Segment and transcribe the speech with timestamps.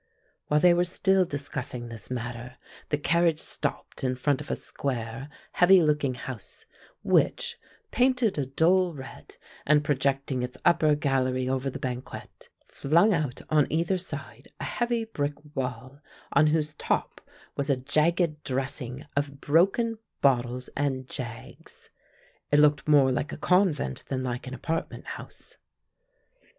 [0.47, 2.57] While they were still discussing this matter
[2.89, 6.65] the carriage stopped in front of a square, heavy looking house,
[7.03, 7.59] which,
[7.91, 13.71] painted a dull red and projecting its upper gallery over the banquette, flung out on
[13.71, 15.99] either side a heavy brick wall
[16.33, 17.21] on whose top
[17.55, 21.91] was a jagged dressing of broken bottles and jags.
[22.51, 25.57] It looked more like a convent than like an apartment house.